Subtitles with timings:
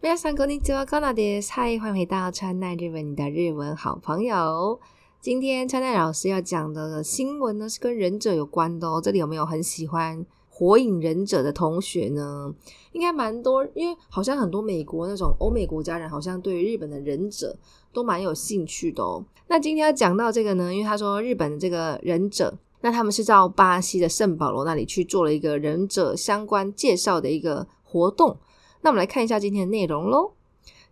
[0.00, 4.78] 大家好，我是瓦卡纳迪嗨，欢迎回到川奈日文的日文好朋友。
[5.20, 9.00] 今天川奈老师要讲的新闻呢，是跟忍者有关的哦。
[9.02, 12.54] 这里有没有很喜欢火影忍者的同学呢？
[12.92, 17.56] 应该蛮多，因为好像很多美国那种欧美国家人，好像对日本的忍者
[17.92, 19.24] 都蛮有兴趣的哦。
[19.48, 28.38] 那今天要讲到这个呢，因为他说日本的这个忍者，那他们是到巴西的圣保罗那里去做了一个忍者相关介绍的一个活动。
[28.82, 30.32] 那我们来看一下今天的内容喽。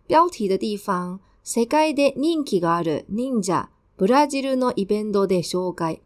[0.05, 3.67] 标题的地方，世界で人気があるニンジャ
[3.97, 5.99] ブラジルのイベントで紹介。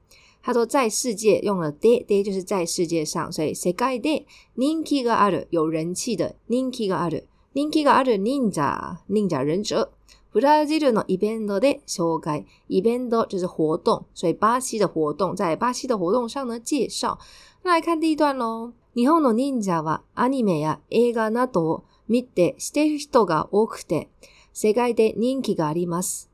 [0.43, 9.91] 他说在世界用了 d y d y 就是在世界上，所以世界で人気がある有人气的 Ninja Ninja 忍者
[10.31, 12.45] ブラジルのイベントで紹介。
[12.67, 17.17] イベント就是活动，所以巴西的活动在巴西的活动上呢介绍。
[17.63, 18.73] 那来看第一段喽。
[18.93, 24.09] 日本の忍者はアニメや映画などを見てしている人が多くて、
[24.51, 26.29] 世界で人気があります。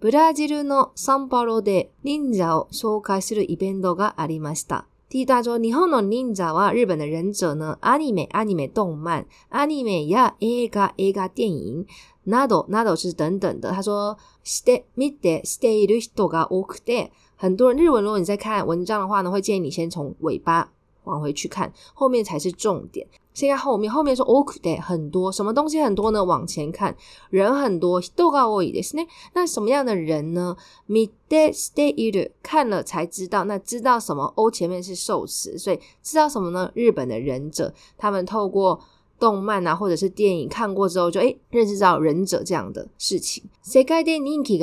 [0.00, 4.84] ブラジルのサンパロで忍者を紹介するイベントがありました。
[5.08, 11.90] ティーター上、日本の忍者は日本の忍者のアニメ、アニメ動漫、アニメや映画、映画電影
[12.26, 13.72] などなど是等等的。
[13.72, 18.02] 他说，して見てしている人が多くて，很多人日文。
[18.04, 20.68] 如果你在看文章的话呢，会建议你先从尾巴
[21.04, 23.06] 往回去看，后面才是重点。
[23.34, 26.22] 先看后面，后面是多く很多什么东西很多呢？
[26.22, 26.94] 往前看，
[27.30, 28.00] 人很多。
[28.14, 29.06] 都告がですね？
[29.34, 30.56] 那什么样的人呢？
[30.86, 32.30] 見て、見ている。
[32.42, 33.44] 看了才知道。
[33.44, 36.70] 那知道什么？o 前面是受词，所以知道什么呢？
[36.74, 38.80] 日本的忍者，他们透过。
[39.22, 43.44] 动漫啊，或者是电影看过之后，就诶认识到忍者这样的事情。
[43.64, 44.60] Seguiden i n i c i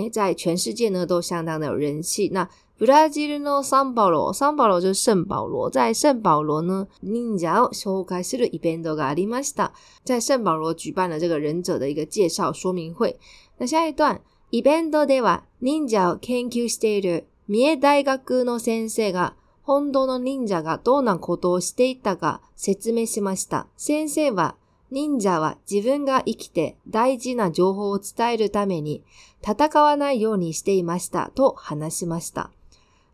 [0.00, 2.28] a r a 在全世界呢都相当的有人气。
[2.32, 2.48] 那
[2.80, 9.70] Brasil no s a u l o o a o 就是圣保罗，在圣保罗呢，Ninja を紹介するイベントがありました，
[10.02, 13.16] 在圣保罗举办了这个忍者的一个介绍说明会。
[13.58, 19.34] 那下一段，イベントでは Ninja kenkyū 大学の先生が
[19.64, 23.68] 本土の忍者がどんなことをしていたか説明しました。
[23.76, 24.56] 先生は、
[24.90, 29.02] 忍者は自分が生きて大事な情報を伝えるために
[29.40, 32.50] 戦わないようにしていましたと話しました。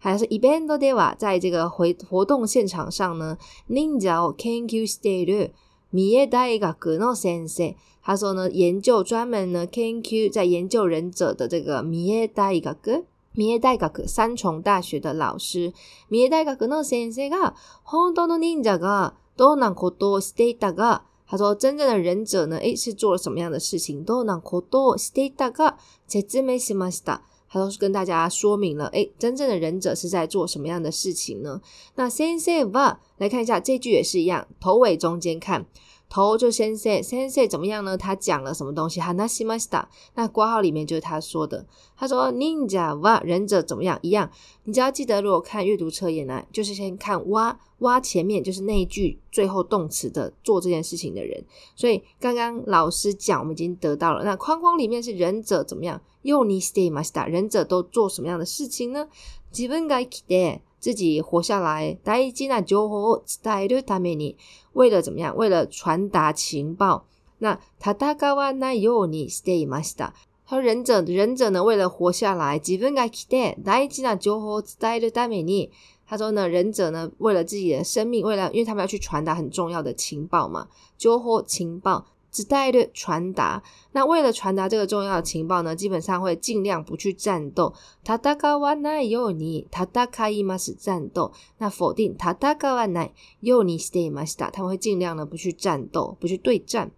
[0.01, 3.37] 还是イベントでは、在这个活活動現場上呢、
[3.69, 5.53] 忍者を研究している
[5.93, 13.05] 三重大学の先生，他说呢，研究专门呢研究在研究忍者的这个三重大学。
[13.39, 15.73] 三重大学、三重大学の老师。
[16.09, 17.55] 三重大学の先生が、
[17.85, 22.57] 本当の忍者がどんなことをしていたが、他说：“真正的忍者呢？
[22.57, 24.03] 诶，是做了什么样的事情？
[24.03, 25.77] どんなことをしていたか
[26.09, 31.61] 説明しました。”他都是跟大家说明了，诶，真正的忍者是在做什么样的事情呢？
[31.97, 35.67] 那先生は来看一下这句也是一样，头尾中间看。
[36.09, 37.97] 头就先 say，先 say 怎么样呢？
[37.97, 41.67] 他讲了什么东西哈 a 西 a s 达，那括号里面就是他说的。
[41.99, 43.99] 他说 Ninja w 忍者怎么样？
[44.03, 44.31] 一样，
[44.65, 51.45] 你只要记得，如果看阅读测验呢，就是先看哇哇前面就是那一句最后动词的做这件事情的人。
[51.77, 54.25] 所以刚刚老师讲，我们已经得到了。
[54.25, 59.09] 那框框里面是忍者怎么样又你 s t a y u d 达，忍者都做什么样的事情呢
[59.53, 64.37] j 分 b u n g 自己活下来，大いに情報伝えるために，
[64.75, 65.37] 为了怎么样？
[65.37, 67.07] 为了传达情报。
[67.41, 70.11] 那たたかわのようにしていました。
[70.47, 75.71] 他说忍者，忍者呢，为了活下来，自分が期待大いに情報伝えるために，
[76.07, 80.69] 他说呢，忍者呢，为了自己的生命，为了，因为他们要去传达很重要的情报嘛，
[80.99, 82.07] 就获情报。
[82.33, 83.63] 伝える传达。
[83.93, 87.75] 那为了传达这个重要的情报呢，基本上会尽量不去战斗。
[88.05, 91.33] 戦わないように戦います战斗。
[91.59, 92.35] 那否定戦
[92.75, 93.11] わない
[93.43, 94.51] ようにしていました。
[94.51, 96.91] 他们会尽量呢不去战斗，不去对战。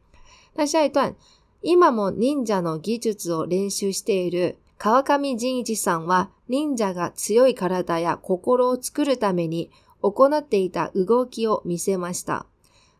[0.55, 1.15] 那下一段，
[1.63, 4.57] 今も忍者の技術を練習している。
[4.79, 9.71] 川上仁一さんは忍者が強い体や心を作るために
[10.03, 12.47] 行っていた動きを見せました。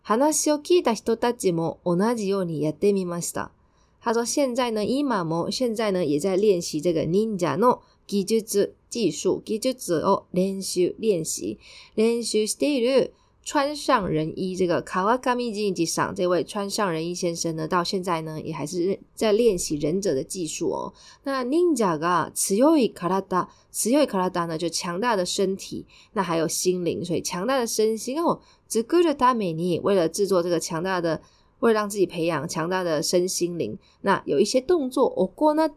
[0.03, 3.51] 話を聞いた人たちも同じようにやってみました。
[4.03, 11.59] 他说现在呢，今も现在呢也在練習这个忍者の技術、技術、技術を練習、練習、
[11.97, 13.13] 練習している
[13.45, 20.93] 川上仁一，这个卡瓦卡密金以及赏这位川上仁一先生呢，到现在呢也还是在练习忍者的技术哦。
[21.25, 22.95] 那 n n i 忍者啊，強い体、
[23.71, 28.41] 強い体呢就强大的身体，那还有心灵，所以强大的身心哦。
[28.69, 31.21] 只ご着大美妮为了制作这个强大的，
[31.61, 35.13] 为了让自己培养强大的身心灵，那有一些动作。
[35.17, 35.69] 我过得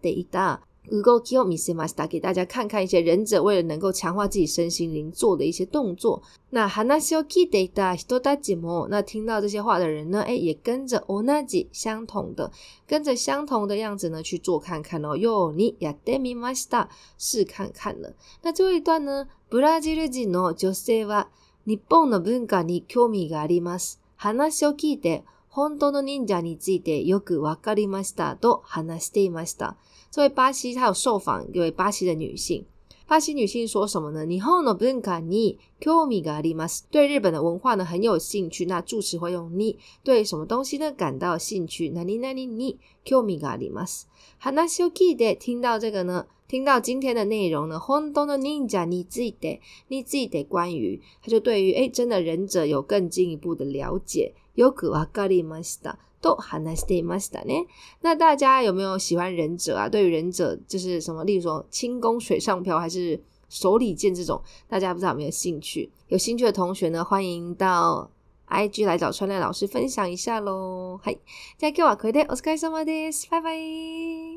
[0.92, 6.22] 能够利用 Misemaista 给大家看看一些忍者为了能够强化自己身心灵做的一些动作。
[6.50, 6.84] 那話
[7.16, 7.64] を聞いて、
[7.96, 12.52] 一人だけも、那听到这些话的人呢，哎，也跟着同じ相同的，
[12.86, 15.16] 跟着相同的样子呢去做看看哦。
[15.18, 16.88] よおにやでみますだ、
[17.18, 18.12] 试看看呢。
[18.42, 21.28] 那这一段呢，ブラジル人の女性は
[21.66, 24.00] 日本の文化に興味があります。
[24.16, 25.24] 話を聞いて。
[25.56, 29.78] 本当の忍者についてよくわかりましたと話していました。
[30.10, 32.66] 作为巴西他有受访一位巴西的女性。
[33.06, 34.26] 巴西女性说什么呢？
[34.26, 36.88] 日本の文化に興味があります。
[36.90, 38.66] 对日本的文化呢很有兴趣。
[38.66, 39.78] 那助词会用に。
[40.04, 41.92] 对什么东西呢感到兴趣。
[41.94, 44.08] 何々に興味があります。
[44.40, 46.26] 話を聞いて听到这个呢。
[46.54, 54.32] 听到今天的内容呢，很多的 Ninja，你自己得，你自己得关于，他就对于哎真的忍者有更进一步的了解。
[54.54, 57.54] 有格瓦咖哩么斯达，都哈那斯得么斯达呢？
[58.02, 59.90] 那大家有没有喜欢忍者啊？
[59.90, 63.20] 对于忍者就是什么，例如说轻功水上漂，还是
[63.50, 64.40] 手里剑这种，
[64.70, 65.90] 大家不知道有没有兴趣？
[66.10, 68.08] 有兴趣的同学呢，欢迎到
[68.50, 71.00] IG 来找川濑老师分享一下喽。
[71.02, 71.14] 嗨，
[71.60, 73.28] じゃ今日はこれでお疲れ様です。
[73.32, 74.33] 拜拜。